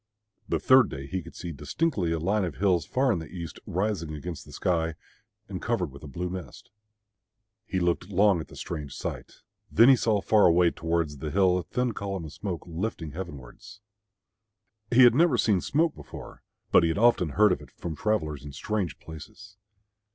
The 0.49 0.59
third 0.59 0.89
day 0.89 1.05
he 1.05 1.21
could 1.21 1.35
see 1.35 1.51
distinctly 1.51 2.11
a 2.11 2.17
line 2.17 2.43
of 2.43 2.55
hills 2.55 2.87
far 2.87 3.11
in 3.11 3.19
the 3.19 3.27
east, 3.29 3.59
rising 3.67 4.15
against 4.15 4.45
the 4.47 4.51
sky, 4.51 4.95
and 5.47 5.61
covered 5.61 5.91
with 5.91 6.01
a 6.01 6.07
blue 6.07 6.27
mist. 6.31 6.71
He 7.67 7.79
looked 7.79 8.09
long 8.09 8.39
at 8.39 8.47
the 8.47 8.55
strange 8.55 8.95
sight. 8.95 9.41
Then 9.71 9.89
he 9.89 9.95
saw 9.95 10.19
far 10.19 10.47
away 10.47 10.71
towards 10.71 11.17
the 11.19 11.29
hill 11.29 11.55
a 11.59 11.63
thin 11.63 11.91
column 11.91 12.25
of 12.25 12.33
smoke 12.33 12.63
lifting 12.65 13.11
heavenwards. 13.11 13.79
He 14.89 15.03
had 15.03 15.13
never 15.13 15.37
seen 15.37 15.61
smoke 15.61 15.93
before, 15.93 16.41
but 16.71 16.81
he 16.81 16.89
had 16.89 16.97
often 16.97 17.33
heard 17.37 17.51
of 17.51 17.61
it 17.61 17.69
from 17.69 17.95
travellers 17.95 18.43
in 18.43 18.53
strange 18.53 18.97
places. 18.97 19.57